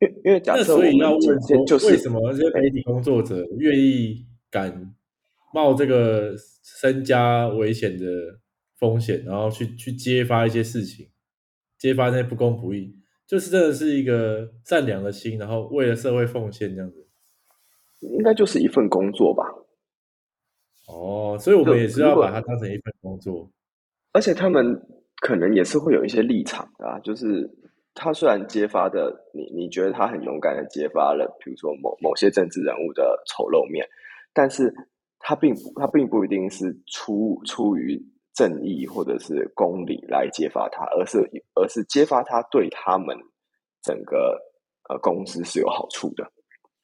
[0.00, 4.94] 因为因为假设所以要问说，就是为什么这些媒体工作者愿意敢
[5.52, 8.06] 冒这个身家危险的
[8.76, 11.08] 风险，然后去去揭发一些事情，
[11.76, 12.94] 揭发那些不公不义，
[13.26, 17.08] 就是真的是一个善良的心，然后为了社会奉献这样子，
[18.00, 19.42] 应该就是一份工作吧。
[20.86, 23.50] 哦，所以我们也是要把它当成一份工作，
[24.12, 24.80] 而且他们
[25.20, 27.50] 可能也是会有一些立场啊，就是。
[27.94, 33.84] 他虽然揭发的你，你觉得他很勇敢的揭发了，比如说某某些政治人物的丑陋面，
[34.32, 34.72] 但是
[35.18, 38.00] 他并不，他并不一定是出出于
[38.34, 41.18] 正义或者是公理来揭发他，而是
[41.56, 43.16] 而是揭发他对他们
[43.82, 44.38] 整个
[44.88, 46.24] 呃公司是有好处的，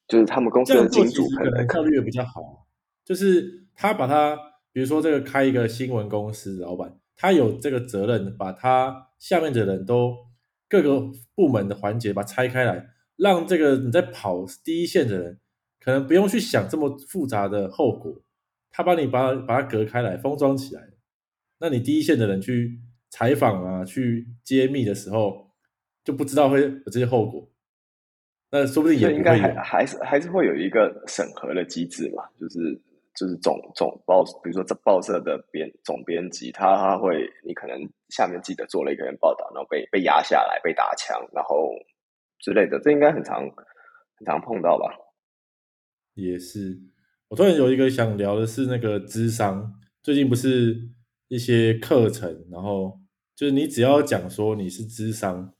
[0.09, 2.67] 就是他们公司的金主可能效率也比较好，
[3.05, 4.37] 就是他把他，
[4.73, 10.17] 比如说这个开一个新闻公司老板，他有这个责任把他下面的人都。
[10.69, 11.01] 各个
[11.35, 15.39] 部门的环节把它拆开来，让这个你在跑第一线的人
[15.81, 18.23] 可能不用去想这么复杂的后果，
[18.71, 20.89] 他帮你把把它隔开来封装起来，
[21.59, 25.51] 那你第一线的人去采访啊、去揭秘的时候
[26.03, 27.49] 就不知道会有这些后果，
[28.51, 32.81] 那说不定也应该还还是还是会有一个审核的机制嘛，就是。
[33.15, 41.71] 就是总总报，比如说这报社的编总编辑，他他会，你可能下面记者做了一个人报道，然后被被压下来，被打枪，然后
[42.41, 43.43] 之类的，这应该很常
[44.17, 44.93] 很常碰到吧？
[46.15, 46.81] 也是，
[47.29, 50.91] 我突然有一个想聊的是那个智商，最近不是
[51.29, 53.01] 一些课程，然后
[53.37, 55.55] 就是你只要讲说你是智商，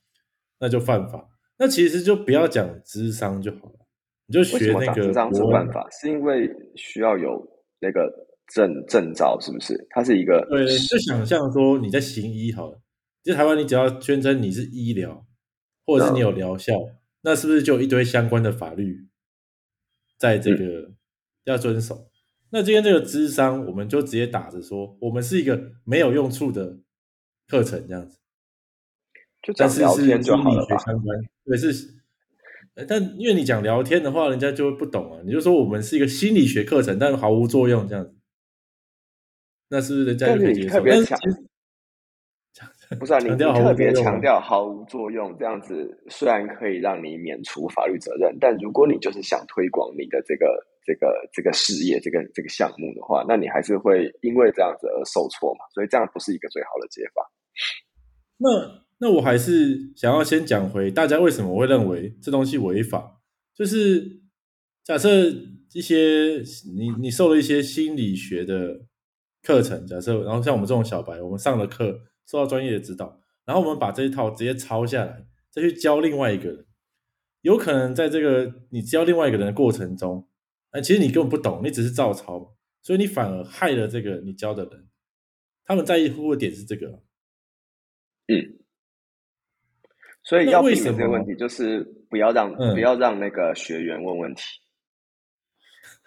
[0.59, 3.84] 那就犯法，那其实就不要讲智商就好了。
[4.27, 5.13] 你就学那个
[5.71, 7.47] 法，是因为需要有
[7.79, 8.11] 那个
[8.47, 9.85] 证证照，是不是？
[9.91, 12.81] 它是一个对，就想象说你在行医好了，
[13.23, 15.25] 就台湾你只要宣称你是医疗，
[15.85, 16.73] 或者是你有疗效，
[17.21, 19.07] 那是不是就有一堆相关的法律
[20.17, 20.91] 在这个
[21.43, 22.09] 要遵守？
[22.49, 26.79] 那今天这个智商，我们就直接打着说，我们是一个没有用处的
[27.47, 28.17] 课程，这样子，
[29.43, 30.77] 就讲聊天就好了吧？
[31.45, 31.93] 对，是。
[32.89, 35.21] 但因为你讲聊天的话，人家就会不懂啊。
[35.25, 38.13] 你就说我们是一个心理学课程，但毫无作用这样子，
[39.69, 40.83] 那是不是人家就可以接受？
[40.83, 43.19] 但是不是啊？
[43.23, 50.45] 你特别强调毫无作用这样子，虽然可以让你免除法律责任，但如果你就是想推广你的这个
[50.85, 55.65] 这个这个事业、这个这个项目的话，那你还是会因为这样子而受挫嘛。
[55.73, 57.31] 所以这样不是一个最好的解法。
[58.37, 58.84] 那。
[59.05, 63.21] 那我还是想要先讲回大家为什么会认为这东西违法，
[63.53, 64.19] 就是
[64.83, 65.31] 假设
[65.73, 66.41] 一些
[66.75, 68.87] 你你受了一些心理学的
[69.43, 76.65] 课程，假设然后像我们这种小白，我们上了课受到专业的指导，然后我们把这一套直接抄下来，再去教另外一个人，
[77.41, 80.27] 有可能在这个你教另外一个人的过程中，
[80.71, 84.87] 哎，其实你根本不懂，你只是照抄，所以你反而害了这个你教的人。
[85.63, 87.03] 他们在意乎的点是这个，
[88.29, 88.64] 嗯。
[90.25, 94.41] 所以要避免这个问题，就是不要让不要让那个学员问问题，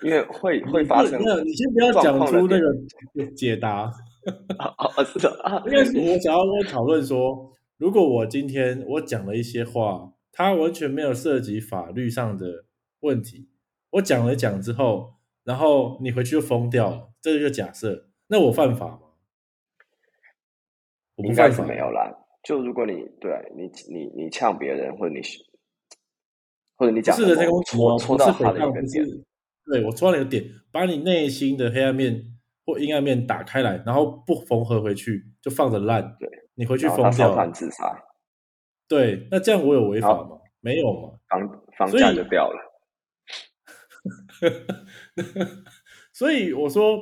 [0.02, 1.20] 因为会会发生。
[1.44, 3.90] 你先不要讲出那个解答。
[4.58, 4.74] 啊，
[5.06, 12.66] 是的啊，因为我想要跟讨论说，如果我今天我讲了一些话，它完全没有涉及法律上的
[13.00, 13.48] 问题，
[13.90, 15.14] 我讲了讲之后，
[15.44, 19.00] 然后你回去就疯掉了，这是一个假设，那我犯法吗？
[21.14, 22.12] 我不犯法，没有啦。
[22.43, 25.21] 就如果你对你你你呛别人，或者你
[26.76, 29.04] 或者你讲是的，这个戳戳到他的一个点，
[29.66, 32.25] 对我戳到一个点，把你内心的黑暗面
[32.65, 36.16] 或阴暗面打开来，然后不缝合回去，就放着烂。
[36.21, 38.04] 对，你回去封掉，自杀。
[38.87, 40.38] 对，那这样我有违法吗？
[40.60, 42.59] 没有嘛，房房价就掉了。
[46.12, 46.98] 所以我说，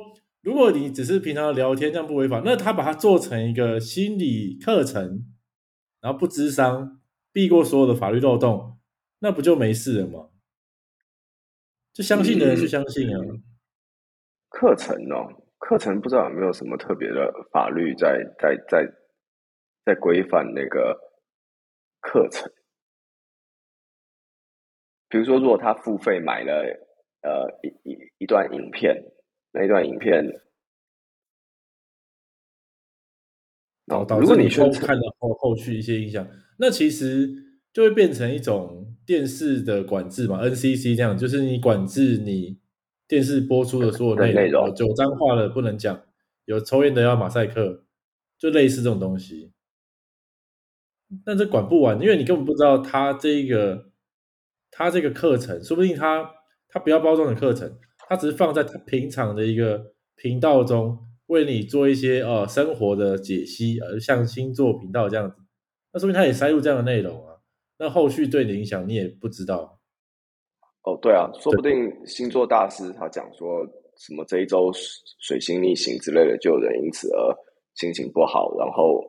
[0.47, 5.25] 如果你只是平常聊天，这样不违法，那他把它做成一个心理课程。
[5.99, 7.01] 然后不智商，
[7.33, 8.79] 避过所有的法律漏洞，
[9.19, 10.29] 那不就没事了吗？
[11.91, 13.19] 就相信的人就相信啊。
[14.47, 15.27] 课程哦，
[15.57, 18.87] 课程不知道有没有什么特别的法律在在在
[19.83, 20.97] 在规范那个
[21.99, 22.49] 课程。
[25.09, 26.53] 比如说，如果他付费买了
[27.23, 28.95] 呃一一一段影片，
[29.57, 30.41] 那一段影片。
[33.87, 36.27] 导导致你偷看了后后续一些影响，
[36.57, 37.29] 那其实
[37.71, 42.59] 就会变成一种电视的管制嘛，NCC 这样，就是你管制你
[43.07, 46.03] 电视播出的所有内容，有脏话的不能讲，
[46.43, 47.85] 有抽烟的要马赛克，
[48.37, 49.53] 就类似这种东西。
[51.23, 53.89] 但这管不完，因为你根本不知道他这一个
[54.69, 56.29] 他这个课程，说不定他
[56.67, 65.35] 他不要包装的课程，他只是放在他平常的一个频道中，为你做一些呃生活的解析，呃像星座频道这样子，
[65.91, 67.35] 那说明他也塞入这样的内容啊。
[67.77, 69.79] 那后续对你的影响你也不知道。
[70.83, 73.67] 哦，对啊，说不定星座大师他讲说
[73.97, 74.71] 什么这一周
[75.19, 77.35] 水星逆行之类的，就有人因此而
[77.75, 79.03] 心情不好，然后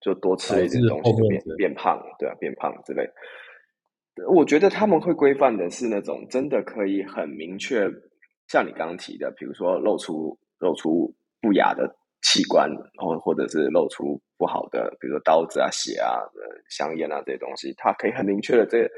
[0.00, 3.08] 就多吃了一点东西，就变变胖，对啊，变胖之类。
[4.28, 7.88] 我觉得他们会规范的是那种真的可以很明确，
[8.48, 11.88] 像你刚刚提的，比如说露出露出不雅的
[12.22, 12.68] 器官，
[13.00, 16.18] 或或者是露出不好的，比如说刀子啊、血啊、
[16.68, 18.88] 香烟啊这些东西，它可以很明确的这。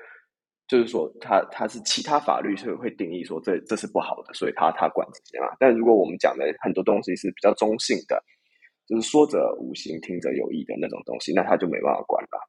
[0.70, 5.48] 就是说，他他是其他法律是会定义说这这是不好的，所以他他管这些嘛。
[5.58, 8.22] 但如果我们讲的很多东西是比较中性的，
[8.86, 12.48] 就是说者无心，听者有意的那种东西，那他就没办法管了。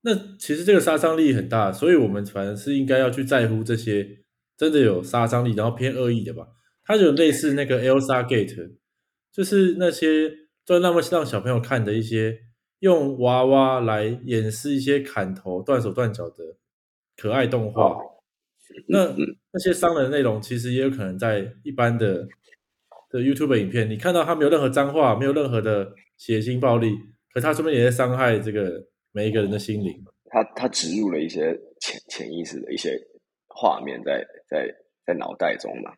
[0.00, 4.24] 那其实这个杀伤力很大，所以我们反而是应该要去在乎这些
[4.60, 6.46] 真的有杀伤力，然后偏恶意的吧。
[6.84, 8.74] 它有类似那个 Elsa Gate，
[9.32, 10.30] 就是那些
[10.66, 12.38] 专那么让小朋友看的一些。
[12.80, 16.36] 用娃娃来演示一些砍头、断手断脚的
[17.14, 17.94] 可爱动画，
[18.88, 19.14] 那
[19.52, 22.26] 那些伤人的内容其实也有可能在一般的
[23.10, 26.90] 的 YouTube 影片，你看到他没有任何脏话，没有任何的血腥暴力，
[27.34, 30.02] 可他说不定也在伤害这个每一个人的心灵。
[30.30, 32.98] 他他植入了一些潜潜意识的一些
[33.60, 34.66] 画面在在
[35.04, 35.92] 在脑袋中嘛。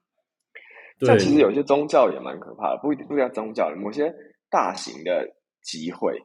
[1.06, 4.12] 像其实有些宗教也蛮可怕的，不一定不叫宗教，某些
[4.50, 5.28] 大型的
[5.62, 6.18] 集会。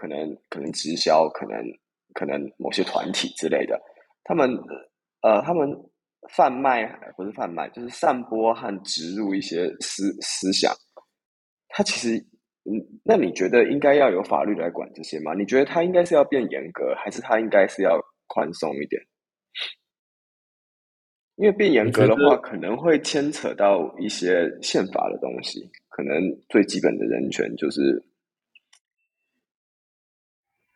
[0.00, 1.58] 可能可能直销，可能
[2.14, 3.76] 可能某些团体之类的，
[4.22, 4.48] 他们
[5.22, 5.68] 呃，他们
[6.36, 6.86] 贩卖
[7.16, 10.72] 不是贩卖，就是散播和植入一些思思想。
[11.66, 12.16] 他其实，
[12.62, 15.34] 嗯，那你觉得应该要有法律来管这些吗？
[15.34, 17.98] 你觉得他应该是要变严格，还是他应该是要
[18.28, 19.02] 宽松一点？
[21.38, 26.14] 因为变严格的话，可能会牵扯到一些宪法的东西，可能
[26.48, 28.04] 最基本的人权就是。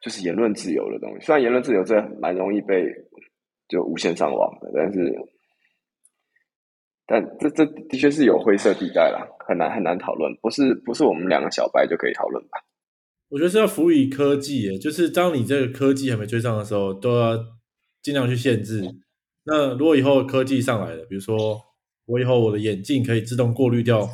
[0.00, 2.93] 就是言论自由的东西，虽然言论自由这蛮容易被
[3.69, 5.14] 就无限上网的，但是，
[7.06, 12.59] 但这这的确是有灰色地带啦，很难很难讨论，不是不是我们两个小白就可以讨论吧？
[13.29, 17.38] 我觉得是要辅以科技，就是当你这个科技还没追上的时候，都要
[18.03, 18.82] 尽量去限制。
[19.44, 21.60] 那如果以后科技上来了，比如说
[22.04, 24.08] 我以后我的眼镜可以自动过滤掉，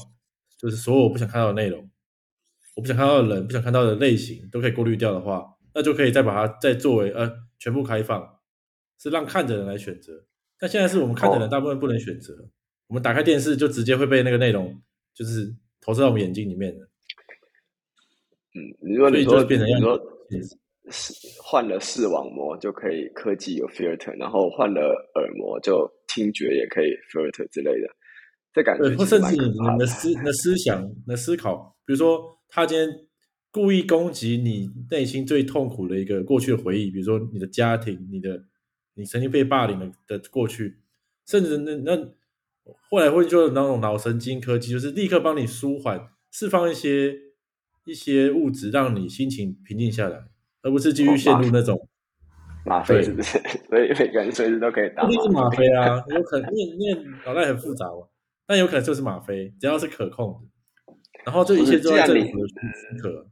[0.56, 1.90] 就是所有我不想看到的内容，
[2.76, 5.54] 我不想看到的人，不想看到的类型都可以过滤掉的话。
[5.74, 7.30] 那就可以再把它再作为呃
[7.60, 8.40] 全部开放，
[8.98, 10.24] 是让看的人来选择。
[10.58, 12.34] 但现在是我们看的人大部分不能选择，
[12.88, 14.82] 我们打开电视就直接会被那个内容
[15.14, 16.84] 就是投射到我们眼睛里面的。
[18.54, 19.96] 嗯，你说你说变成你说
[20.90, 21.12] 视
[21.42, 24.80] 换了视网膜就可以科技有 filter，然后换了
[25.14, 27.88] 耳膜就听觉也可以 filter 之类的，
[28.52, 32.88] 这感觉或甚至你们的思你的思想你的思考，比如说他今天。
[33.50, 38.44] 故意攻击你内心最痛苦的一个过去的回忆，比如说你的家庭、你的
[38.94, 40.76] 你曾经被霸凌的的过去，
[41.26, 41.96] 甚至那那
[42.90, 47.16] 后来会做那种脑神经科技，就是立刻帮你舒缓、释放一些
[47.86, 50.24] 一些物质，让你心情平静下来，
[50.62, 51.88] 而不是继续陷入那种
[52.64, 53.38] 吗啡，是不是？
[53.68, 55.04] 所以每个人随时都可以打。
[55.04, 58.06] 不定是吗啡啊，有可能因为因为脑袋很复杂嘛，
[58.46, 60.32] 但有可能就是吗啡，只要是可控
[60.86, 60.94] 的，
[61.24, 63.26] 然后这一切都在政府的许可。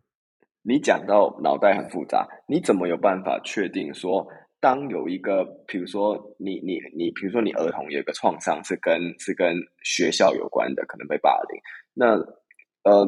[0.68, 4.26] 你讲到脑袋很复杂，你怎么有办法确定说，
[4.58, 11.60] 当有一个，比如说你你你，比如说你儿童有一个创伤是跟是跟学校有关的，可能被霸凌，
[11.94, 12.16] 那
[12.82, 13.06] 呃，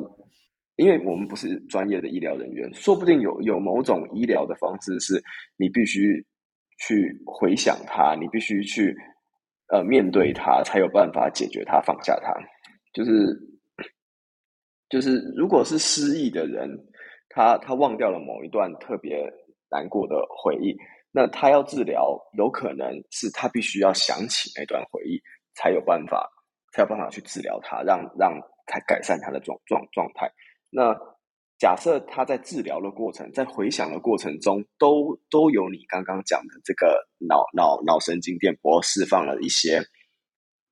[0.78, 5.22] 因为我们不是专业的医疗人员，说不定有有某种医疗的方式是
[5.58, 6.24] 你必须
[6.78, 8.96] 去回想它，你必须去
[9.68, 12.32] 呃面对它，才有办法解决它，放下它。
[12.94, 13.38] 就是
[14.88, 16.70] 就是如果是失忆的人。
[17.30, 19.22] 他他忘掉了某一段特别
[19.70, 20.74] 难过的回忆，
[21.12, 25.20] 那他要治疗，有可能是他必须要想起那段回忆，
[25.54, 26.26] 才有办法，
[26.72, 28.32] 才有办法去治疗他，让让
[28.66, 30.28] 才改善他的状状状态。
[30.70, 30.94] 那
[31.58, 39.78] 假设他在治疗的过程，在回想的过程中，都都有你刚刚讲的这个脑脑脑神经电波释放了一些，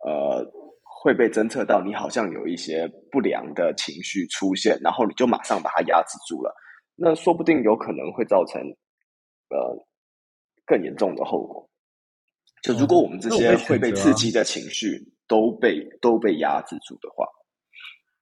[0.05, 0.45] 呃。
[1.03, 6.53] 会被侦测到，你好像有一些不良的情绪出现，然后你就马上把它压制住了。
[6.97, 8.61] 那说不定有可能会造成
[9.51, 9.87] 呃
[10.65, 11.71] 更严重的后果。
[12.63, 14.99] 就如果我们这些会被刺激的情绪
[15.29, 17.25] 都被都被压制住的话，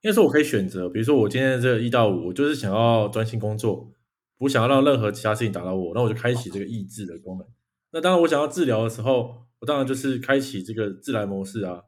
[0.04, 3.90] 应该说我可以选择，比如说我今天这一到五，我就是想要专心工作，
[4.36, 7.48] 不想要让任何其他事情打扰我，那我就开启这个抑制的功能。
[7.90, 11.82] 那当然，我想要治疗的时候，我当然就是开启这个自然模式啊，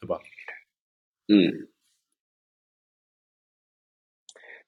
[0.00, 0.18] 对吧？
[1.28, 1.70] 嗯，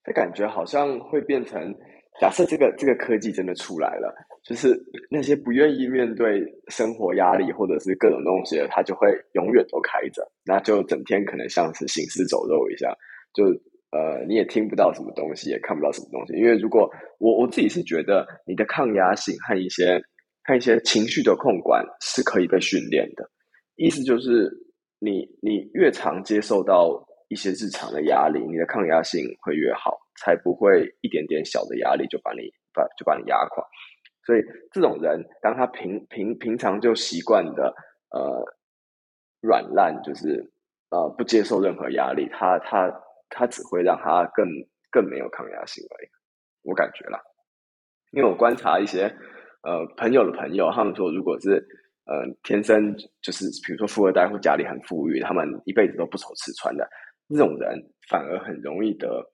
[0.04, 1.74] 这感觉好像会变成，
[2.20, 4.78] 假设这个这个科技真的出来了，就是
[5.10, 12.94] 那些不愿意面对生活压力或者是各种东西的，它就会永远都开着，那就整天可能像是行尸走肉一样，
[13.32, 13.44] 就
[13.90, 16.34] 呃你也听不到什么东西，也看不到什么东西。
[16.34, 19.98] 因为如果我我自己是觉得你的抗压性和一些
[20.44, 23.24] 和一些情绪的控管是可以被训练的，
[23.76, 24.52] 意思就是
[24.98, 32.42] 你你越常接受到一些日常的压力，你的抗压性会越好，才不会一点点小的压力就把你
[32.74, 33.64] 把就把你压垮。
[34.24, 37.74] 所以这种人，当他平平平常就习惯的
[38.10, 38.42] 呃
[39.40, 40.50] 软烂，就是
[40.90, 42.90] 呃不接受任何压力，他他
[43.28, 44.46] 他只会让他更
[44.90, 46.08] 更没有抗压性而已。
[46.62, 47.20] 我感觉啦，
[48.12, 49.14] 因为我观察一些
[49.62, 51.62] 呃朋友的朋友，他们说，如果是
[52.06, 56.88] 呃天生就是比如说富二代或家里很富裕，他们一辈子都不愁吃穿的
[57.28, 57.78] 这种人，
[58.08, 59.33] 反而很容易得。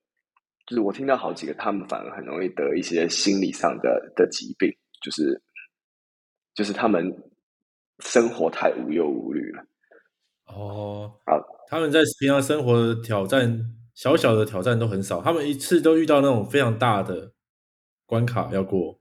[0.70, 4.70] 就是我听到好几个，他们反而很容易得一些心理上的的疾病，
[5.02, 5.42] 就是
[6.54, 7.12] 就是他们
[7.98, 9.64] 生活太无忧无虑了。
[10.46, 11.34] 哦，啊，
[11.66, 13.60] 他们在平常生活的挑战，
[13.96, 17.32] 小小的挑战都很少，他们一次都遇到那种非常大的
[18.06, 18.96] 关卡要过。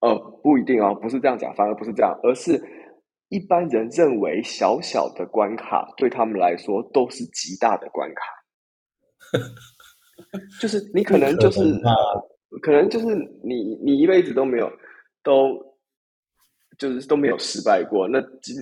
[0.00, 2.58] 哦，不一定哦，不是这样讲，反而不是这样，而是
[3.28, 8.22] 一般人认为小小的关卡，对他们来说都是极大的关卡。
[10.60, 11.60] 就是你可能就是
[12.62, 13.06] 可能就是
[13.42, 14.72] 你你一辈子都没有
[15.22, 15.76] 都
[16.78, 18.08] 就是都没有失败过。
[18.08, 18.56] 那今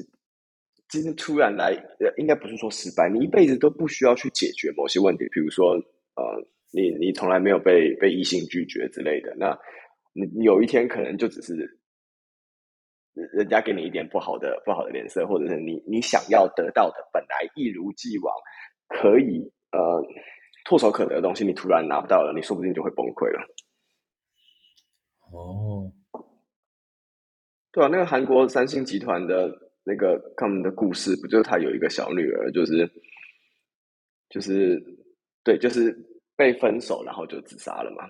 [0.88, 1.72] 今天突然来，
[2.16, 5.74] 应该不是说失败，你一辈子都不需要去解决某些问题，比如说
[6.16, 6.22] 呃，
[6.72, 9.32] 你你从来没有被被异性拒绝之类的。
[9.36, 9.56] 那
[10.12, 11.54] 你有一天可能就只是
[13.32, 18.34] 人家给你一点不好的不好的脸色，或者是你你想要得到的本来一如既往
[18.88, 20.02] 可以呃。
[20.64, 23.46] 唾手可得的东西，你突然拿不到了，你说不定就会崩溃了。
[25.30, 25.92] 哦，
[27.70, 29.50] 对啊，那个韩国三星集团的
[29.82, 32.90] 那个他们的故事，不就是他有一个小女儿，就是
[34.30, 34.82] 就是
[35.42, 35.94] 对，就是
[36.34, 38.08] 被分手，然后就自杀了嘛？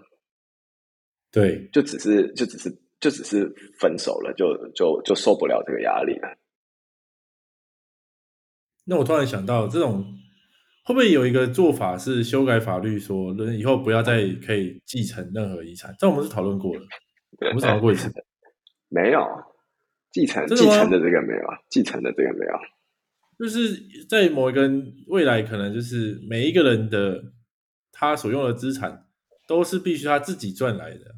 [1.32, 2.70] 对，就只是就只是
[3.00, 6.36] 就只是分手了，就就就受不了这个压力了。
[8.84, 10.20] 那我突然想到这种。
[10.86, 15.94] 会不会有一个做法是修改法律，说人以后不要再可以继承任何遗产？
[15.98, 16.84] 这我们是讨论过的，
[17.48, 18.12] 我们讨论过一次。
[18.90, 19.26] 没有
[20.12, 22.52] 继承继承的这个没有，继承的这个没有。
[23.38, 24.70] 就是在某一个
[25.08, 27.32] 未来，可能就是每一个人的
[27.90, 29.06] 他所用的资产
[29.48, 31.14] 都是必须他自己赚来的，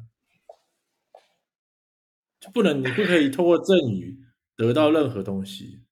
[2.39, 4.17] 就不能你不可以透过赠与
[4.55, 5.83] 得到任何东西。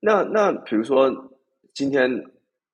[0.00, 1.29] 那那比如说。
[1.74, 2.10] 今天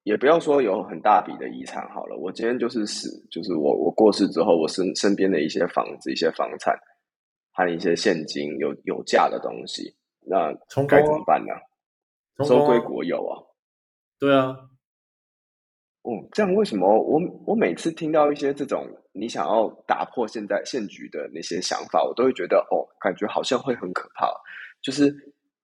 [0.05, 6.79] 也不要说有很大笔的遗产好了，我今天就是死，就是我我过世之后，我身身边的一些房子、一些房产，
[7.53, 10.53] 还有一些现金有有价的东西，那
[10.87, 11.53] 该怎么办呢？
[12.45, 13.43] 收归国有啊。
[14.21, 14.57] 对啊。
[16.03, 24.33] 哦，这样为什么我我每次听到一些这种你想要打破现在现局的那些想法，我都会觉得哦，感觉好像会很可怕。
[24.81, 25.13] 就是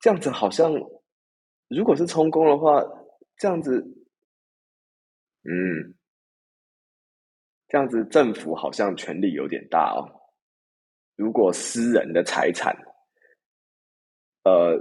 [0.00, 0.72] 这样子，好像
[1.68, 2.82] 如果是充公的话。
[3.42, 3.84] 这样子，
[5.42, 5.92] 嗯，
[7.66, 10.06] 这样子政府好像权力有点大哦。
[11.16, 12.72] 如果私人的财产，
[14.44, 14.78] 呃，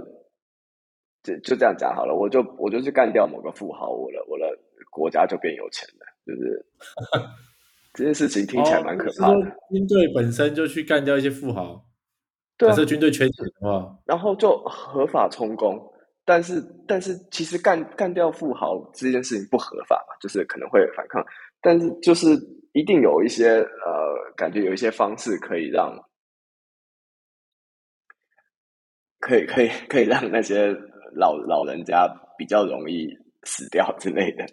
[1.24, 4.44] 就就这样讲好了，我就我就去干掉某个富豪，我的我的
[4.92, 6.06] 国家就变有钱了。
[6.24, 6.64] 就是
[7.94, 9.40] 这件事情听起来蛮可怕的。
[9.70, 11.84] 军队本身就去干掉一些富豪，
[12.56, 15.91] 对，是军队缺钱的话，然后就合法充公。
[16.24, 21.20] 但是，但是，其实干干掉富豪这件事情不合法嘛，就是可能会反抗。
[21.60, 22.28] 但是，就是
[22.72, 25.92] 一定有一些呃，感觉有一些方式可以让，
[29.18, 30.72] 可以可以可以让那些
[31.16, 32.06] 老老人家
[32.38, 33.08] 比较容易
[33.42, 34.46] 死掉之类的。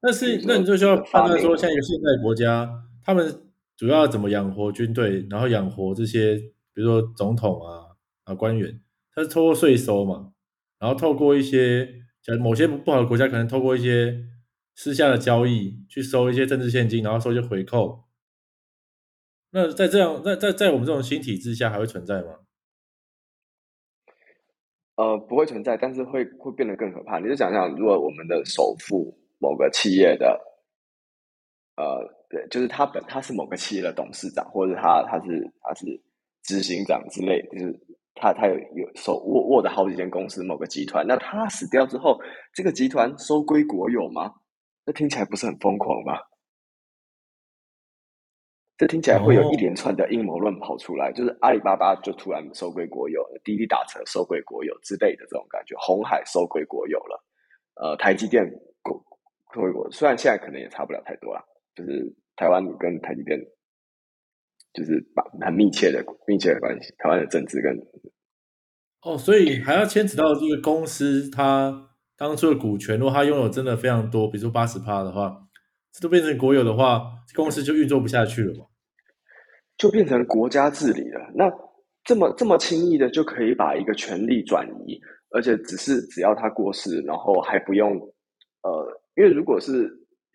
[0.00, 2.68] 那是，那你就需要判断说，像一个现代国家，
[3.04, 3.32] 他们
[3.76, 6.34] 主要怎么养活军队，然后养活这些，
[6.74, 7.86] 比如说总统啊
[8.24, 8.80] 啊官员。
[9.14, 10.32] 它是透过税收嘛，
[10.78, 11.88] 然后透过一些
[12.22, 14.24] 像某些不好的国家，可能透过一些
[14.74, 18.04] 私下的交易去收一些政治现金，然后收一些回扣。
[19.50, 22.38] 那在这样，在在在我们这种新体制下，还会存在吗？
[24.94, 27.18] 呃，不会存在，但是会会变得更可怕。
[27.18, 30.40] 你就想想，如果我们的首富某个企业的，
[31.76, 36.00] 呃，对，就是他本他是某个企业的董事长，或者他他是他是
[36.42, 37.80] 执行长之类，就是
[38.14, 42.20] 他他有有手握握着好几间公司某个集团，那他死掉之后，
[42.52, 44.32] 这个集团收归国有吗？
[44.84, 46.18] 那听起来不是很疯狂吗？
[48.78, 57.24] 这听起来会有一连串的阴谋论跑出来，就是阿里巴巴就突然收归国有，滴滴打车收归国有之类的这种感觉，红海收归国有了，
[57.74, 58.44] 呃，台积电
[58.82, 58.98] 国
[59.52, 61.44] 归国，虽然现在可能也差不了太多啦，
[61.76, 63.38] 就是台湾跟台积电
[64.72, 67.76] 就是把很密切的密切的关系，台湾的政治跟
[69.02, 75.38] 哦，所以还要牵扯到这个公司它当初的股权，如果它拥有真的非常多，比如说八十趴的话。
[75.94, 77.02] 这都变成国有的话，
[77.34, 78.64] 公司就运作不下去了嘛？
[79.76, 81.20] 就变成国家治理了。
[81.34, 81.44] 那
[82.02, 84.98] 这么这么轻易的就可以把一个权力转移，
[85.34, 87.90] 而且只是只要他过世，然后还不用
[88.62, 89.86] 呃，因为如果是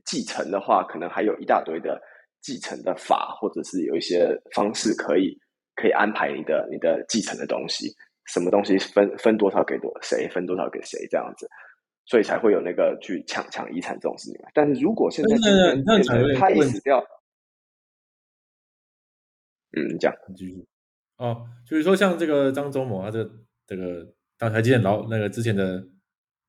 [0.06, 2.00] 继承的话，可能还有一大堆的
[2.42, 5.38] 继承的法，或者是有一些方式可以
[5.76, 7.94] 可以安排你的你的继承的东西，
[8.26, 11.48] 什么东西分分多少给多谁，分多少给谁这样子。
[12.10, 14.40] 所以才会有那个去抢抢遗产这种事情。
[14.54, 15.36] 但是如果现在
[15.76, 17.04] 变成他一死掉，
[19.76, 20.66] 嗯，这样继续
[21.18, 23.30] 哦，就是说像这个张忠谋，他这
[23.66, 25.86] 这个当台积电老那个之前的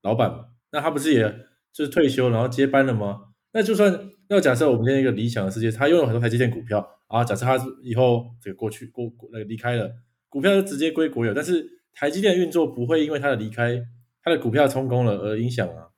[0.03, 0.33] 老板，
[0.71, 1.29] 那他不是也
[1.73, 3.33] 就是退休然后接班了吗？
[3.51, 3.93] 那就算
[4.29, 9.91] 那假设我们现在一个理想的世界，他拥有很多台积电股票啊，假设他以后这个过去过那个离开了，
[10.29, 13.83] 股票就直接归国有，但是台积电运作不会因为他的离开。
[14.21, 15.89] 他的股票充公了而影响啊，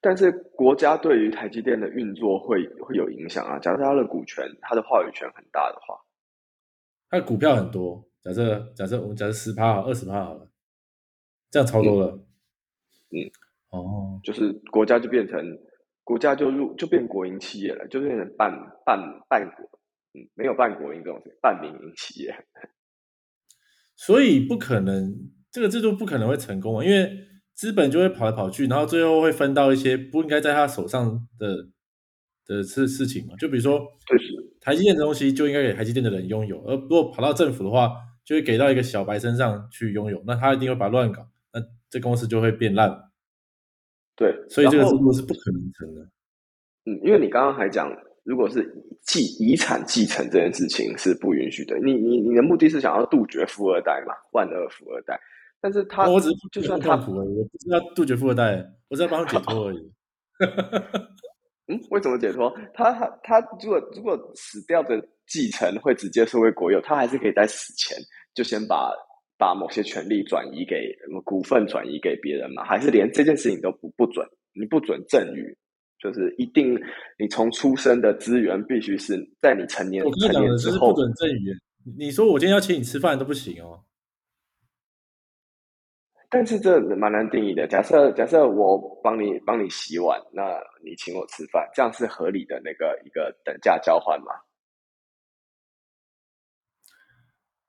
[0.00, 3.58] 但是国家对于台积电的运作会会有影响啊。
[3.58, 5.94] 假设它的股权、它的话语权很大的话，
[7.10, 8.08] 它的股票很多。
[8.22, 10.48] 假设假设我们假设十趴好，二十趴好了，
[11.50, 12.18] 这样超多了。
[13.10, 13.28] 嗯，
[13.68, 15.38] 哦，就是国家就变成
[16.04, 18.50] 国家就入就变国营企业了，就变成半
[18.84, 19.64] 半半国，
[20.14, 22.34] 嗯，没有半国营这种半民营企业，
[23.96, 25.30] 所以不可能。
[25.52, 27.12] 这个制度不可能会成功啊，因为
[27.52, 31.68] 资本就会跑来跑去，然后最后会分到一些不应该在他手上的
[32.46, 33.36] 的事事情嘛。
[33.36, 33.78] 就比如说，
[34.62, 37.92] 台积电的东西就应该给台积电的人拥有，而如果跑到政府的话，
[38.24, 41.60] 就会给到一个小白身上去拥有，那他一定会把乱搞，那
[41.90, 43.11] 这公司就会变烂。
[44.16, 46.02] 对，所以这个制度是不可能成的。
[46.84, 47.90] 嗯，因为你刚刚还讲，
[48.24, 48.62] 如果是
[49.02, 54.14] 继遗产继承这件事情是不允许的，你你你的目的是想要杜绝富二代嘛？
[54.32, 55.18] 万恶富二代。
[55.60, 59.92] 但是他，我只是就算他苦而已，我不是要杜绝富二代，我是要帮他解脱而已。
[61.68, 62.52] 嗯，为什么解脱？
[62.74, 67.96] 他他他，如果如果死掉的继承会直接收为国有，他还是可以在死前
[68.34, 68.92] 就先把
[69.42, 72.62] 把某些权利转移给股份转移给别人嘛？
[72.62, 74.24] 还是连这件事情都不不准？
[74.52, 75.52] 你不准赠与，
[75.98, 76.80] 就是一定
[77.18, 81.52] 你从出生的资源必须是在你成年成年之后不准赠与。
[81.98, 83.82] 你说我今天要请你吃饭都不行哦。
[86.30, 87.66] 但是这蛮难定义的。
[87.66, 94.30] 假设假设我帮你帮你洗碗，那你请我吃饭，这样是合理的那个一个等价交换吗？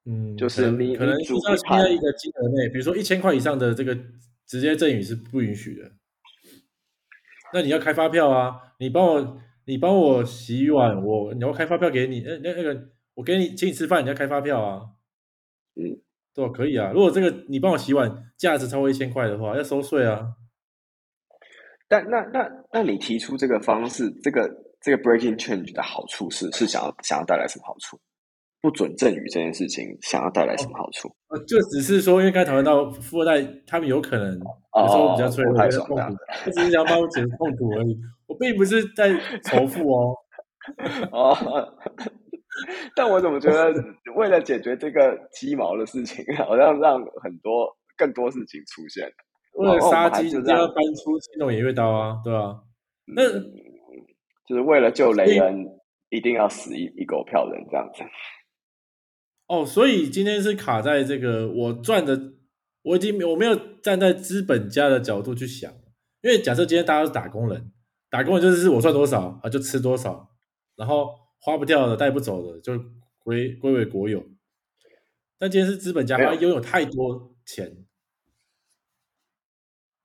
[0.06, 3.98] 嗯，就是你可能需要签在一个金额内，比如说一千块以上的这个
[4.46, 5.92] 直接赠与是不允许的。
[7.54, 8.56] 那你要开发票啊！
[8.80, 12.22] 你帮我你帮我洗碗，我你要开发票给你。
[12.22, 14.82] 那那那个我给你请你吃饭，你要开发票啊。
[15.76, 16.02] 嗯。
[16.36, 16.92] 对，可以啊。
[16.92, 20.34] 如果这个你帮我洗碗价值超过一千块的话，要收税啊。
[21.88, 24.50] 但那那那你提出这个方式，这个
[24.82, 28.00] 这个 breaking change 的好处是是想要想要带来什么好处？
[28.64, 31.14] 不准赠与这件事情想要带来什么好处？
[31.28, 38.00] 呃，就只是说，因为刚才讨论到富二代，他们有可能有时候比较脆弱，比较痛苦，我只是想帮我解决痛苦而已。
[38.26, 39.12] 我并不是在
[39.44, 40.16] 仇富哦。
[41.12, 41.36] 哦。
[42.96, 43.74] 但我怎么觉得，
[44.16, 49.12] 为了解决这个鸡毛的事情，好像让很多更多事情出现。
[49.56, 52.56] 为了杀鸡，就要搬出新种偃月刀啊，对啊？
[53.14, 53.28] 那
[54.48, 55.68] 就是为了救雷人，
[56.10, 58.04] 一定要死一一狗票人这样子。
[59.48, 62.34] 哦，所以今天是卡在这个我赚的，
[62.82, 65.72] 我已经我没有站在资本家的角度去想，
[66.22, 67.72] 因为假设今天大家是打工人，
[68.10, 70.32] 打工人就是我赚多少啊就吃多少，
[70.76, 71.22] 然后。
[71.46, 72.72] 花不掉的、带不走的，就
[73.20, 74.26] 归归为国有。
[75.38, 77.84] 但今天是资本家，他拥有太多钱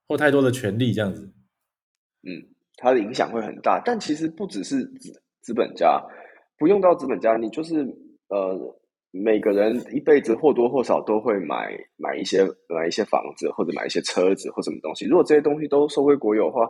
[0.09, 1.33] 或太多的权利，这样子，
[2.22, 2.42] 嗯，
[2.77, 3.81] 他的影响会很大。
[3.85, 6.05] 但其实不只是资资本家，
[6.57, 7.87] 不用到资本家，你就是
[8.27, 8.78] 呃，
[9.11, 15.07] 每个人一辈子或多或少都会买买一些买一些房子，或者买一些车子或什么东西。
[15.07, 16.68] 如果这些东西都收归国有的话，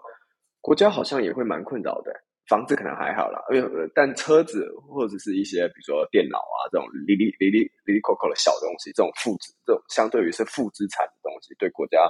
[0.60, 2.12] 国家好像也会蛮困扰的。
[2.48, 12.08] 房子可能还好啦，因为但车子或者是一些比如说电脑啊这种里里里里里里扣扣的小东西，这种负资这种相对于是负资产的东西，对国家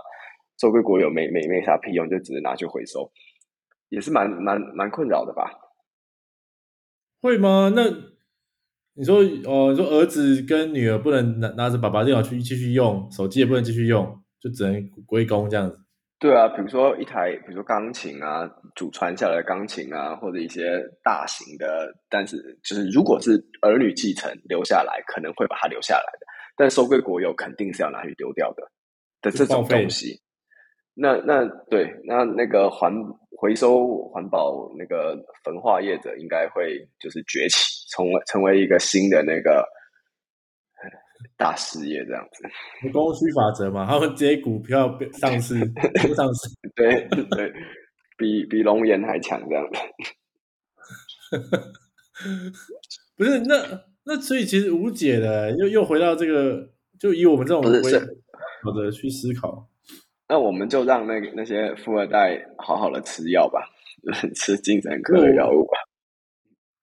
[0.61, 3.11] 收归国有没没没啥屁用，就只能拿去回收，
[3.89, 5.51] 也是蛮蛮蛮困扰的吧？
[7.21, 7.73] 会吗？
[7.75, 7.83] 那
[8.99, 14.05] 你说哦，你说儿子跟女儿不能拿拿着爸爸电脑去继续用，手机也不能继续用，
[14.41, 15.79] 就只能归公这样子。
[16.19, 18.43] 对啊，比如说一台，比如说钢琴啊，
[18.75, 28.65] 祖传下来的钢琴啊，或者一些大型的，但是就是如果是儿女继承留下来，可能会把它留下来的，但收归国有，肯定是要拿去丢掉的
[29.23, 30.21] 的这种东西。
[30.93, 32.93] 那那对，那那个环
[33.39, 39.65] 回收环保那个焚化业者应该会就是崛起，成为成为一个新的那个。
[41.37, 42.45] 大事业这样子，
[42.93, 45.59] 供需法则嘛，他们这些股票 上市，
[46.15, 47.53] 上市，对对，
[48.17, 49.79] 比比龙岩还强这样子。
[53.17, 56.71] 不是那那所以其实无解的，又又回到这个，
[57.01, 59.69] 就以我们这种好的去思考，
[60.29, 63.61] 那我们就让那个那些富二代好好的吃药吧，
[64.37, 65.79] 吃精神科的药物吧。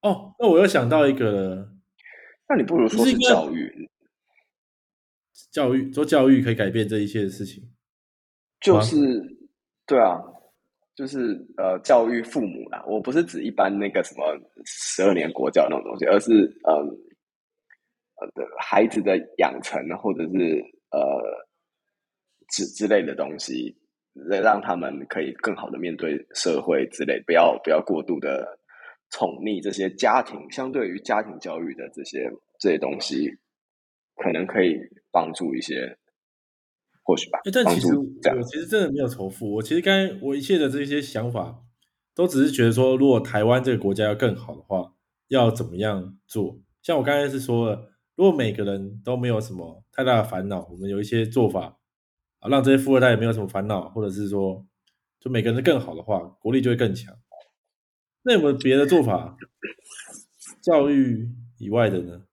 [0.01, 1.69] 哦，那我又想到一个了，
[2.49, 3.89] 那你不如说是教育。
[5.51, 7.63] 教育做教育可以改变这一切的事情，
[8.59, 8.97] 就是
[9.85, 10.21] 对啊，
[10.95, 12.83] 就是呃，教育父母啦。
[12.87, 14.25] 我不是指一般那个什么
[14.65, 16.31] 十二年国教那种东西，而是
[16.63, 16.73] 呃
[18.15, 20.99] 呃的孩子的养成，或者是呃
[22.49, 23.75] 之之类的东西，
[24.41, 28.59] 让他们可以更好的面对社会之类，不要不要过度的
[29.09, 33.37] 宠溺这些家庭，相对于家庭教育的这些这些东西。
[34.17, 34.77] 可能可以
[35.11, 35.97] 帮助一些，
[37.03, 37.39] 或许吧。
[37.51, 39.55] 但其实我其实真的没有仇富。
[39.55, 41.63] 我其实刚才我一切的这些想法，
[42.15, 44.93] 都只是觉得说，如果台湾这个国家要更好的话，
[45.27, 46.57] 要怎么样做？
[46.81, 51.77] 像我刚才是说了，如果每个人都没有什么太大的烦恼，我们有一些做法
[52.39, 54.65] 啊，让这些富二代也没有什么烦恼，或者是说，
[55.19, 57.15] 就每个人更好的话，国力就会更强。
[58.23, 59.37] 那有没有别的做法？
[60.61, 61.27] 教育
[61.59, 62.23] 以外的呢？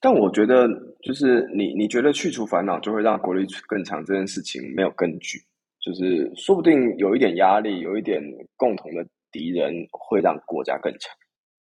[0.00, 0.66] 但我觉得，
[1.02, 5.38] 就是你你觉得去除烦恼就会让国力更强这件事情没有根据，
[5.80, 8.20] 就是说不定有一点压力，有一点
[8.56, 11.14] 共同的敌人会让国家更强，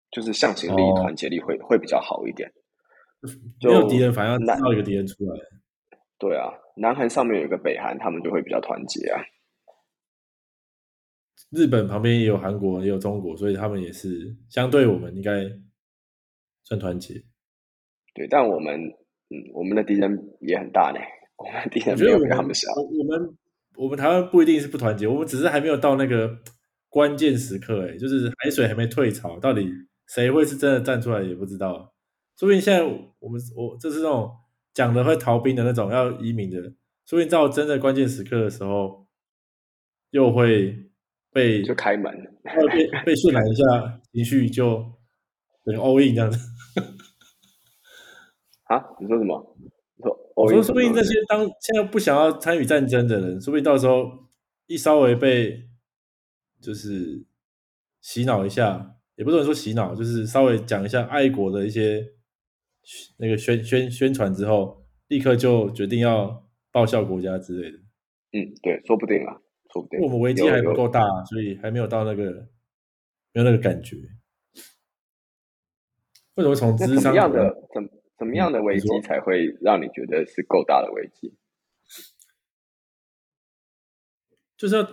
[0.10, 2.50] 就是向心力、团结力会会比较好一点。
[3.62, 5.36] 没有敌人，反而制造一个敌人出来。
[6.18, 9.22] 对啊，南韩上面有一个北韩，他们就会比较团结啊。
[11.52, 15.44] 日本旁边也有韩国，也有中国，所以他们也是相对我们应该
[16.64, 17.14] 算团结。
[18.16, 18.74] 对，但我们，
[19.30, 21.00] 嗯，我们的敌人也很大呢。
[21.38, 22.68] 我们敌人没有比他们小。
[22.74, 23.38] 我们
[23.76, 26.40] 我们台湾不一定是不团结，我们只是还没有到那个
[26.90, 27.88] 关键时刻。
[27.88, 29.68] 哎，就是海水还没退潮，到底
[30.08, 31.94] 谁会是真的站出来也不知道。
[32.40, 34.32] 说不定现在我们我就是那种
[34.74, 36.60] 讲的会逃兵的那种要移民的，
[37.06, 39.06] 说不定到真的关键时刻的时候，
[40.12, 40.90] 又会
[41.32, 42.12] 被就开门，
[42.44, 44.84] 被被渲染一下情绪，就
[45.64, 46.38] 等于 all in 这样子。
[48.66, 49.56] 啊，你说什么？
[50.36, 54.28] 我说，说不定这些当现在不想要参与战争的人，说不定到时候
[54.66, 55.70] 一稍微被
[56.60, 57.24] 就是
[58.02, 62.13] 洗脑一下，也不能说洗脑，就是稍微讲一下爱国的一些
[63.18, 67.78] 那个宣宣宣传之后，立刻就决定要报效国家之类的。
[68.32, 69.42] 嗯，对，说不定啊，
[69.72, 70.00] 说不定。
[70.02, 72.32] 我们危机还不够大，所以还没有到那个
[73.34, 73.98] 没有那个感觉。
[76.36, 77.90] 为什么从智商的怎？
[78.16, 81.36] 怎么样的危机才会让你觉得是够大的危机？
[84.56, 84.84] 就是要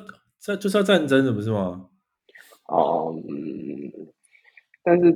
[0.41, 1.91] 战，就是要战争的，不是吗？
[2.67, 3.93] 哦，嗯，
[4.83, 5.13] 但是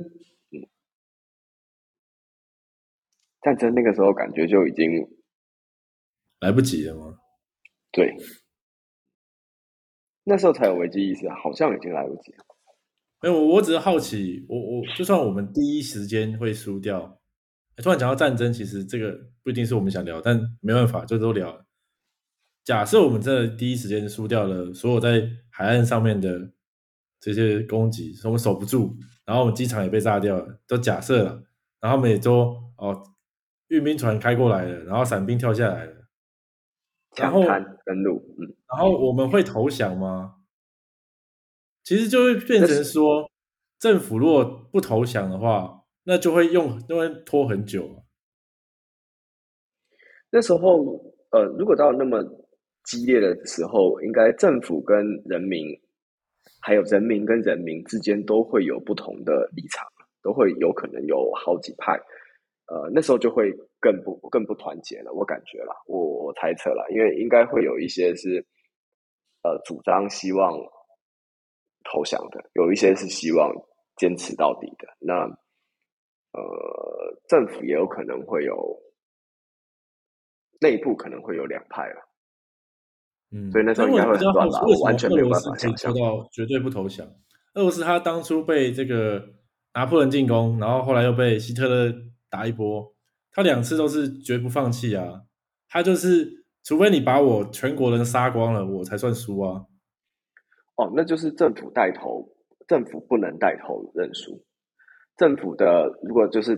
[3.45, 4.85] 战争那个时候感觉就已经
[6.39, 7.15] 来不及了吗？
[7.91, 8.11] 对，
[10.23, 12.43] 那时候才有危机意识，好像已经来不及了。
[13.21, 17.21] 没有，我只是好奇，我我就算我们第一时间会输掉。
[17.77, 21.65] 突然讲到战争，其实这个不一定是我们想聊，但没办法，就都聊。
[22.63, 26.51] 假设我们真的第一时间输掉了所有在海岸上面的
[27.19, 31.43] 这些攻击，我们守不住，然后我们机场也被炸掉了，都假设了，
[31.79, 33.14] 然后我们也都哦，
[33.75, 35.93] 运兵船开过来了，然后伞兵跳下来了，
[37.17, 37.43] 然后
[37.85, 40.35] 登陆，嗯，然后我们会投降吗？
[41.83, 43.29] 其实就会变成说，
[43.79, 45.81] 政府如果不投降的话。
[46.07, 48.05] 那就会用，就会拖很久。
[50.29, 52.23] 那时候，呃，如果到那么
[52.83, 55.65] 激烈的时候，应该政府跟人民
[56.61, 59.87] 还有人民跟人民之间都会有不同的立场，
[60.21, 61.99] 都会有可能有好几派，
[62.67, 65.13] 呃，那时候就会更不更不团结了。
[65.13, 68.45] 我感觉了，我我猜测了，因为应该会有一些是
[69.43, 70.57] 呃主张希望
[71.83, 73.53] 投降的，有一些是希望
[73.97, 74.87] 坚持到底的。
[74.99, 75.13] 那
[76.33, 78.81] 呃，政府也有可能会有
[80.59, 82.01] 内部可能会有两派了。
[83.31, 84.61] 嗯，所以那时候应该会很乱吧？
[84.65, 87.05] 我完全没有办法想象到绝对不投降。
[87.53, 89.23] 俄罗斯他当初被这个
[89.73, 91.93] 拿破仑进攻，然后后来又被希特勒
[92.29, 92.95] 打一波，
[93.31, 95.23] 他两次都是绝不放弃啊。
[95.67, 99.65] 他就是除非你把我全国人杀光了，我才算输啊。
[100.75, 102.29] 哦，那就是政府带头，
[102.67, 104.43] 政府不能带头认输。
[105.17, 106.53] 政府的如果就是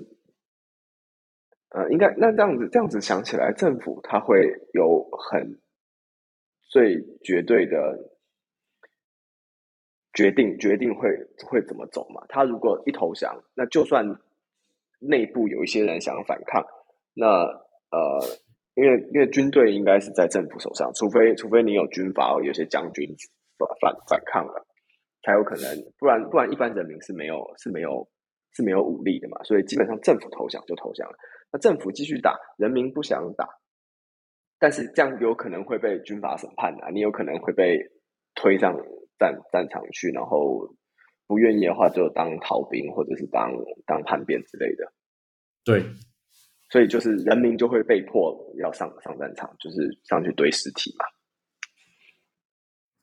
[1.69, 5.59] 呃，应该那这样子这样子想起来，政府他会有很。
[6.69, 8.11] 最绝对的
[10.11, 11.09] 决定，决定会
[11.45, 12.21] 会怎么走嘛？
[12.27, 14.05] 他如果一投降，那就算
[14.99, 16.65] 内部有一些人想要反抗，
[17.13, 18.19] 那呃，
[18.75, 23.07] 因为因为军队应该是在政府手上，除非除非你有军阀，有些将军
[23.57, 24.65] 反反反抗了，
[25.23, 28.07] 才有可能，不然不然一般人民是没有是没有
[28.53, 29.43] 是没有武力的嘛。
[29.43, 31.15] 所以基本上政府投降就投降了，
[31.51, 33.47] 那政府继续打，人民不想打。
[34.59, 36.89] 但是这样有可能会被军阀审判啊！
[36.89, 37.77] 你有可能会被
[38.33, 38.75] 推上
[39.19, 40.67] 战战场去，然后
[41.27, 43.51] 不愿意的话就当逃兵或者是当
[43.85, 44.91] 当叛变之类的。
[45.63, 45.83] 对，
[46.71, 51.05] 所以就是人民就会被迫要上上战场，就是上去堆尸体嘛。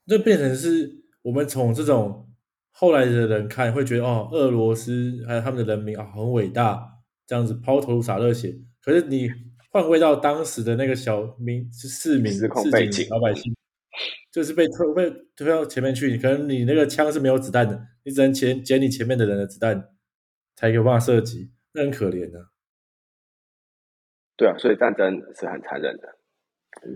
[0.06, 0.90] 这变成是
[1.22, 2.28] 我们从这种
[2.72, 6.84] 后来的人看，会觉得哦，俄罗斯还有他们的人民啊很伟大，
[7.26, 8.54] 这样子抛头洒热血。
[8.82, 9.30] 可是你。
[9.70, 12.48] 换位到当时的那个小民市民、市
[12.90, 13.52] 井老百姓，
[14.34, 16.18] 就是被推被推到前面去。
[16.18, 19.90] 可能你那个枪是没有子弹的，你只能捡捡你前面的人的子弹，
[20.56, 22.48] 才有办法射击，那很可怜的。
[24.36, 26.18] 对啊，所以战争是很残忍的。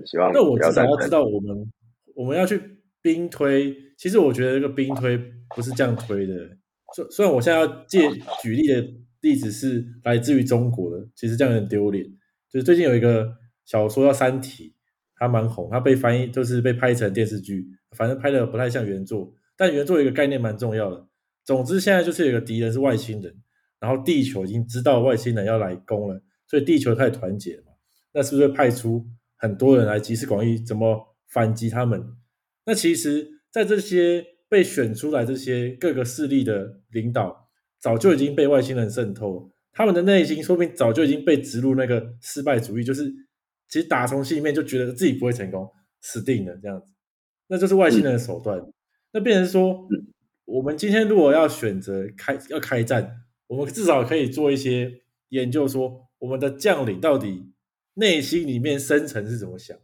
[0.05, 1.73] 希望那我至少要知道，我们
[2.17, 2.61] 我们要去
[3.01, 3.73] 兵推。
[3.97, 5.17] 其实我觉得这个兵推
[5.55, 6.35] 不是这样推的。
[6.97, 8.01] 虽虽然我现在要借
[8.43, 8.85] 举例的
[9.21, 12.05] 例子是来自于中国的，其实这样很丢脸。
[12.51, 13.29] 就是最近有一个
[13.65, 14.71] 小说叫《三体》，
[15.19, 21.07] 它蛮红，它被翻译就是被拍成电视剧，反正拍的不太像原作，但原作一个概念蛮重要的。
[21.45, 23.35] 总之现在就是有个敌人是外星人，
[23.81, 27.73] 然后地球已经知道外星人要来攻了，所以地球开始团结嘛。
[28.13, 32.03] 那是不是派出很多人来集思广益，怎么反击他们？
[32.65, 37.49] 那其实，在这些被选出来这些各个势力的领导，
[37.81, 39.51] 早就已经被外星人渗透。
[39.73, 43.11] 他们的内心说不定早就已经被植入那个失败主义，就是
[43.69, 46.87] 其实打从心里面就觉得自己不会成功，死定了这样子，
[47.49, 48.61] 那就是外星人的手段。
[49.13, 49.87] 那变成说，
[50.45, 57.53] 我们今天如果要选择开要开战，我们至少可以做一些研究，说我们的将领到底
[57.95, 59.77] 内心里面深层是怎么想。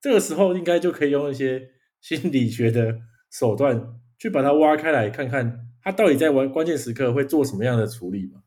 [0.00, 1.70] 这个时候应该就可以用一些
[2.00, 2.98] 心理学的
[3.30, 8.42] 手段去把它挖开来，看看他到底在关关键时刻会做什么样的处理嘛。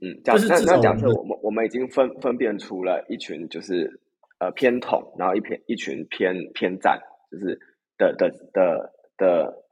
[0.00, 4.00] 嗯，假那那假设我们我们已经分分辨出了一群就是
[4.38, 7.00] 呃偏统，然后一偏一群偏偏战，
[7.32, 7.58] 就是
[7.98, 9.64] 的的的的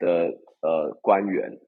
[0.00, 0.08] 的
[0.60, 1.60] 呃官员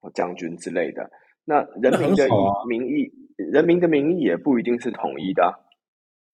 [0.00, 1.10] 或将军之类的。
[1.44, 2.28] 那人民的
[2.68, 5.60] 民意，人民的民意也不一定是统一的。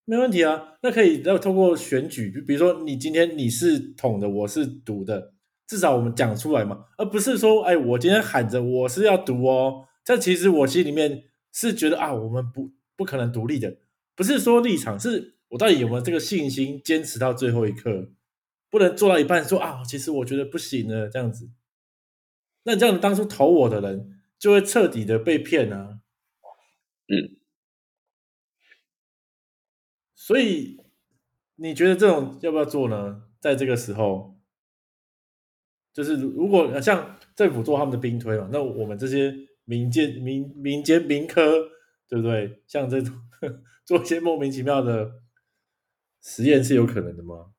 [0.04, 5.32] 没问题啊，那可以要通过选举，比如说你今天你是统的，我是独的，
[5.66, 9.86] 至少我们讲出来嘛，而不是说哎我今天喊着我是要独哦。
[10.10, 13.76] 但其实我心里面是觉得啊，我们不不可能独立的，
[14.16, 18.10] 不是说立场，是我到底有没有这个信心坚持到最后一刻，
[18.68, 21.48] 不能做到一半说啊，其实我觉得不行了这样子。
[22.64, 26.00] 那这样子当初投我的人就会彻底的被骗啊。
[27.06, 27.36] 嗯。
[30.16, 30.80] 所以
[31.54, 33.22] 你觉得这种要不要做呢？
[33.38, 34.40] 在这个时候，
[35.92, 39.48] 就是如果像政府做他们的兵推嘛，那我们这些。
[39.70, 41.68] 民间民民间民科，
[42.08, 42.60] 对不对？
[42.66, 43.14] 像这种
[43.86, 45.08] 做一些莫名其妙的
[46.22, 47.52] 实验是有可能的吗？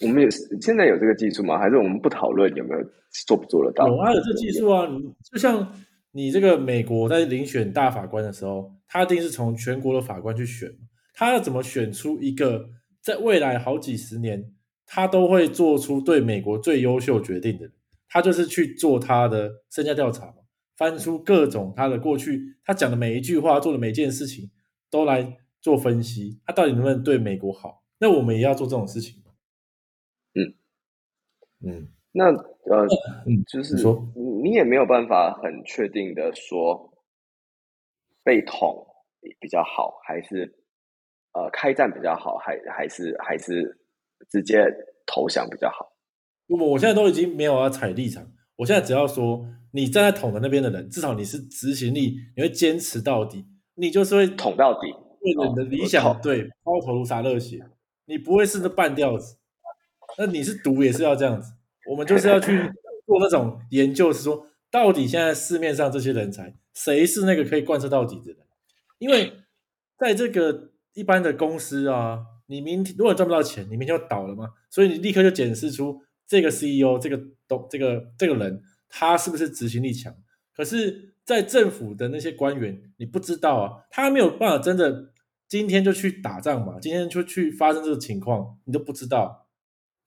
[0.00, 1.58] 我们有现在有这个技术吗？
[1.58, 2.82] 还是我们不讨论有没有
[3.26, 3.86] 做不做得到？
[3.86, 4.88] 有啊，有这技术啊。
[5.30, 5.70] 就像
[6.12, 10.74] 你这个美国在遴选大法官的时候，他一定是从全国的法官去选，
[11.12, 12.70] 他要怎么选出一个
[13.02, 14.54] 在未来好几十年
[14.86, 17.72] 他都会做出对美国最优秀决定的人？
[18.12, 20.34] 他就是去做他的身家调查嘛，
[20.76, 24.50] 翻出各种他的过去，他讲的每一句话，做的每件事情，
[24.90, 27.82] 都来做分析，他到底能不能对美国好？
[27.98, 29.22] 那我们也要做这种事情
[30.34, 30.54] 嗯
[31.64, 32.84] 嗯，那呃，
[33.26, 36.92] 嗯就是你说你你也没有办法很确定的说
[38.24, 38.86] 被捅
[39.38, 40.52] 比较好，还是
[41.32, 43.78] 呃开战比较好，还还是还是
[44.28, 44.64] 直接
[45.06, 45.91] 投降比较好。
[46.58, 54.86] 我我现在都已经没有要踩立场，我现在只要说你站在捅的那边的人，至少你是执行力，你会坚持到底，你就是会捅到底
[55.20, 57.64] 为了你的理哦想，捅对，抛头颅洒热血，
[58.06, 59.36] 你不会是那半吊子。
[60.18, 61.52] 那你是读也是要这样子，
[61.90, 62.50] 我们就是要去
[63.06, 68.36] 做那种研究，是说到底现在市面上这些人才，谁是那个可以贯彻到底的人？
[68.98, 69.32] 因为
[69.96, 80.14] 在这个一般的公司啊，你明天如果赚不到钱，你明天就倒了嘛，所以你立刻就检视出这个 CEO 这个董这个这个人他是不是执行力强。
[80.54, 85.12] 可是，在政府的那些官员，你不知道啊，他没有办法真的
[85.48, 89.48] 今天就去打仗嘛，今天就去发生这个情况，你都不知道。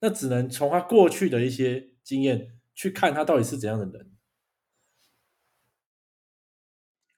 [0.00, 4.12] 那只能从他过去的一些经验去看他到底是怎样的人。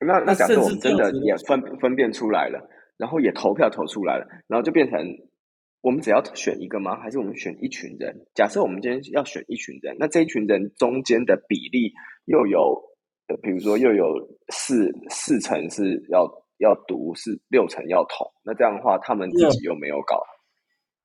[0.01, 4.99] 那那假设甚至我们真的也分分辨出来了，然后也投票投出来了，然后就变成
[5.81, 7.01] 我们只要选一个吗？
[7.01, 8.27] 还是我们选一群人？
[8.35, 11.93] 假设我们今天要选一群人，那这一群人中间的比例
[12.25, 12.83] 又有，
[13.29, 14.05] 呃，比如说又有
[14.49, 20.21] 四四成是要要读，是六成要统，那这样的话，他们自己又没有搞，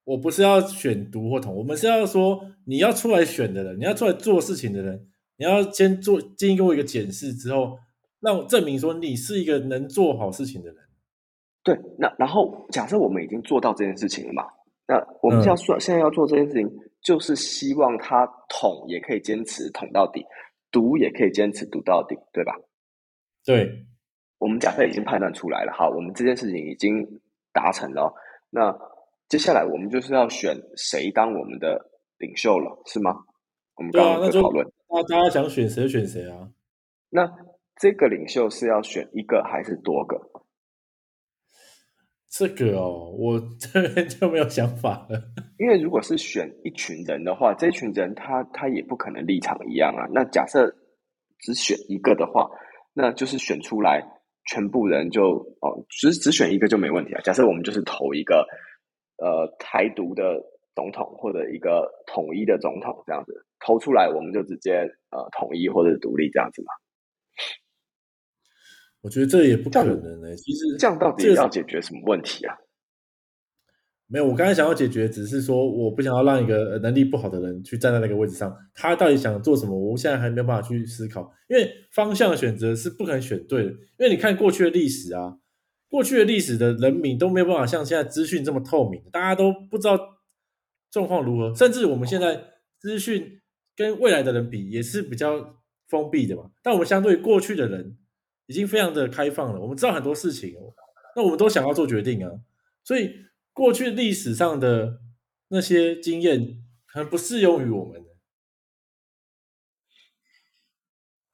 [0.06, 5.08] 我不是要选读或统，我们是要说你要出来选的人，你要出来做事情的人，
[5.38, 7.78] 你要先做经过一个检视之后，
[8.20, 10.78] 让证明说你是一个能做好事情的人。
[11.64, 14.44] 对，那然后假设我们已经做到这件事情了嘛，
[14.86, 16.70] 那我们现在说、现在要做这件事情，
[17.02, 20.26] 就是希望他捅也可以坚持捅到底，
[20.72, 22.54] 读也可以坚持读到底，对吧？
[23.46, 23.86] 对，
[24.40, 27.22] 我们假设已经判断出来了，好，我们这件事情已经
[27.54, 28.14] 达成了哦，
[28.50, 28.78] 那
[29.30, 33.16] 接下来我们就是要选谁当我们的领袖了，是吗？
[33.76, 36.50] 我们刚刚在讨论，那大家想选谁就选谁啊。
[37.10, 37.32] 那
[37.78, 40.20] 这个领袖是要选一个还是多个？
[42.36, 45.22] 这个哦，我这边就没有想法了。
[45.60, 50.10] 因为如果是选一群人的话，这群人他他也不可能立场一样啊。
[50.12, 50.66] 那假设
[51.38, 52.50] 只选一个的话，
[52.92, 54.04] 那就是选出来
[54.50, 57.22] 全部人就哦，只只选一个就没问题啊。
[57.22, 58.48] 假设我们就是投一个
[59.18, 60.42] 呃台独的
[60.74, 64.72] 总统或者一个统一的总统这样子投出来，我们就直接
[65.12, 66.74] 呃统一或者独立这样子嘛。
[69.04, 72.56] 我觉得这也不可能呢、其实这样到底这个要解决什么问题啊？
[74.08, 81.34] 没有，我刚才想要解决，只是说我不想要让一个呃能力不好的人去站在那个位置上，他到底想做什么，我现在还没有办法去思考。
[81.50, 85.38] 因为方向的选择是不可能选对的，因为你看过去的历史啊，
[85.90, 90.00] 过去的历史的人民都没有办法像现在资讯这么透明，大家都不知道
[90.92, 92.40] 状况如何，甚至我们现在
[92.80, 93.42] 资讯
[93.76, 96.52] 跟未来的人比也是比较封闭的嘛。
[96.62, 97.98] 但我们相对于过去的人
[98.54, 100.54] 已经非常的开放了，我们知道很多事情，
[101.16, 102.32] 那我们都想要做决定啊，
[102.84, 103.12] 所以
[103.52, 105.02] 过去历史上的
[105.48, 108.00] 那些经验可能不适用于我们，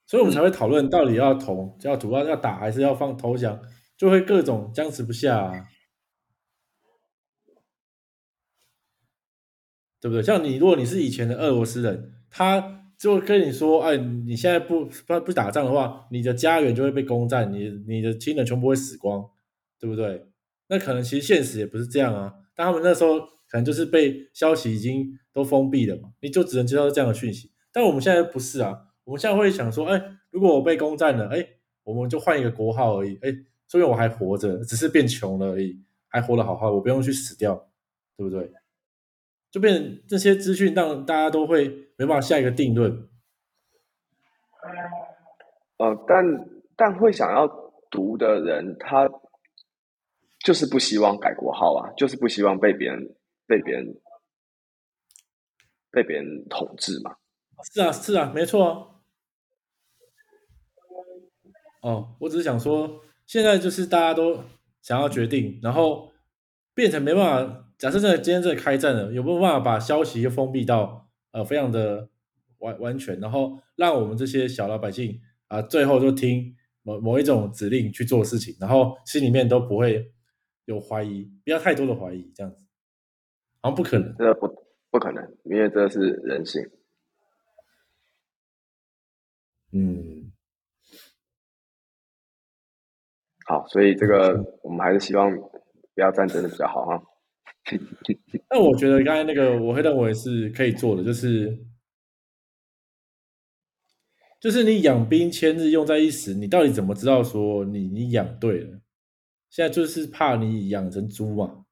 [0.08, 3.62] 所以我们才会讨论到底要投、要主要要打还是要放投降，
[3.98, 5.68] 就会各种僵持不下、啊，
[10.00, 10.24] 对不对？
[10.24, 19.26] 像你，如果你是以前的俄罗斯人，他就跟你说，哎，你现在不不不打仗的话，你的家园就会被攻占，你你的亲人全部会死光，
[19.80, 20.28] 对不对？
[20.68, 27.52] 那可能其实现实也不是这样啊，但他们那时候可能就是被消息已经都封闭了嘛，你就只能接到这样的讯息。
[27.72, 31.48] 但我们现在不是啊，我们现在会想说，哎，如果我被攻占了，哎，
[31.86, 33.34] 我们就换一个国号而已，哎，
[33.70, 37.70] 说明我还活着，只是变穷了而已，还活得好好，我不用去死掉，
[38.18, 38.52] 对不对？
[39.52, 43.10] 就变成这些资讯让大家都会没办法下一个定论。
[45.78, 46.24] 呃，但
[46.76, 47.48] 但会想要
[47.90, 49.10] 读的人，他
[50.44, 53.16] 就是不希望改国号啊，就是不希望被别人
[53.48, 54.00] 被别人
[55.90, 57.16] 被别人统治嘛。
[57.74, 58.88] 是啊，是啊，没错啊。
[61.82, 64.44] 哦，我只是想说，现在就是大家都
[64.82, 66.12] 想要决定，然后
[66.76, 67.66] 变成没办法。
[67.80, 72.10] 假设真的今天真的开战了，有没有办法把消息又封闭到呃非常的
[72.58, 80.12] 完完全，然后让我们这些小老百姓啊、最后就听某某一种指令去做事情，然后心里面都不会
[80.66, 82.66] 有怀疑，不要太多的怀疑，这样子，
[83.62, 84.14] 好像不可能。
[84.18, 84.48] 这不
[84.92, 86.62] 不可能，因为这是人性。
[89.72, 90.34] 嗯，
[93.46, 97.02] 好，所以这个我们还是希望不要战争的比较好哈。
[98.48, 101.58] 但我觉得刚才那个我会认为是可以做的，就是
[104.40, 108.80] 就是你养兵千日，用在一时，你到底怎么知道说你你养对了？
[109.50, 111.66] 现在就是怕你养成猪嘛。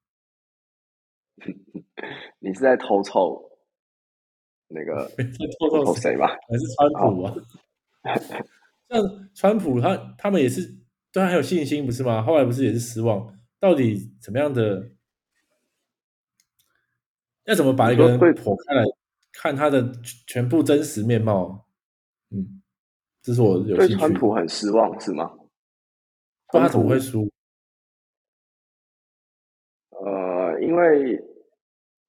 [2.39, 3.49] 你是在偷臭
[4.67, 5.09] 那个
[5.59, 6.27] 偷臭谁吧？
[6.49, 7.35] 还是川普啊？
[8.89, 10.65] 像川普他他们也是
[11.11, 12.21] 对他很有信心，不是吗？
[12.23, 13.37] 后来不是也是失望？
[13.59, 14.91] 到底怎么样的？
[17.47, 18.83] 要怎么把一个人剖开来
[19.33, 19.91] 看他的
[20.27, 21.65] 全部真实面貌？
[22.29, 22.61] 嗯，
[23.21, 25.31] 这是我有对川普很失望，是吗？
[26.47, 27.29] 他怎么会输？
[29.91, 31.13] 呃，因为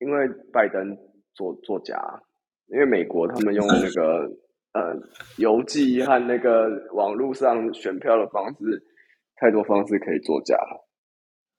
[0.00, 0.96] 因为拜登
[1.34, 1.96] 作作假，
[2.66, 4.30] 因为美国他们用那个
[4.72, 4.96] 呃
[5.36, 8.82] 邮寄和那个网络上选票的方式，
[9.36, 10.87] 太多方式可以作假了，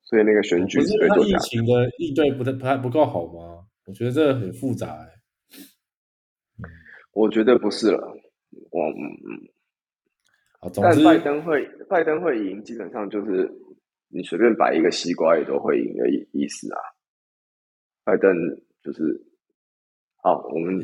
[0.10, 1.38] 所以那个选举是被作假。
[1.38, 3.64] 疫情的应对不太不太不够好吗？
[3.86, 5.08] 我觉得这很复杂。
[7.14, 8.18] 我觉得不是了，
[8.72, 10.72] 我嗯嗯。
[10.82, 13.50] 但拜登会拜登会赢，基本上就是。
[14.12, 16.80] 你随便摆一个西瓜也都会赢的意意思啊！
[18.04, 18.36] 拜登
[18.82, 19.24] 就是
[20.24, 20.80] 好，我们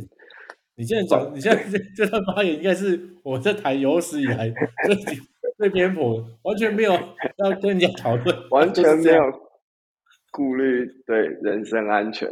[0.75, 1.63] 你现在讲，你现在
[1.97, 4.47] 这段发言应该是我在谈有史以来
[4.85, 4.95] 最
[5.57, 9.23] 最偏颇，完全没有要跟人家讨论， 完全没有
[10.31, 12.29] 顾虑对人身安全。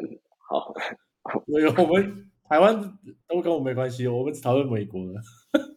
[0.49, 0.73] 好，
[1.47, 2.97] 没有，我们台湾
[3.27, 5.13] 都跟我没关系，我们只讨论美国的。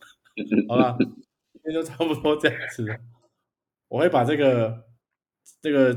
[0.68, 2.86] 好了，今天就差不多这样子，
[3.88, 4.84] 我会把这个。
[5.62, 5.94] 这个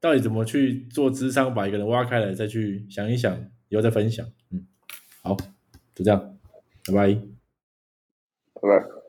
[0.00, 4.26] 到底怎么去做智商，把一个人挖开来，再去想一想，以后再分享。
[4.50, 4.66] 嗯，
[5.22, 5.36] 好，
[5.94, 6.38] 就这样，
[6.86, 7.14] 拜拜，
[8.54, 8.99] 拜拜。